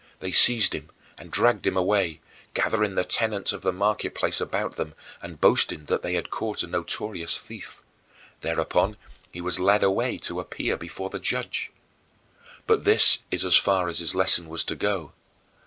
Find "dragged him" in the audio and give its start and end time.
1.29-1.77